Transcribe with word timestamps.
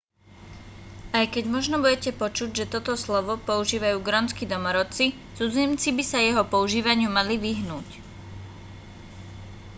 aj 1.17 1.25
keď 1.33 1.45
možno 1.55 1.75
budete 1.85 2.09
počuť 2.21 2.49
že 2.59 2.65
toto 2.73 2.93
slovo 3.03 3.33
používajú 3.47 3.97
grónski 4.07 4.43
domorodci 4.53 5.05
cudzinci 5.37 5.89
by 5.97 6.01
sa 6.11 6.17
jeho 6.27 6.41
používaniu 6.53 7.09
mali 7.17 7.35
vyhnúť 7.45 7.85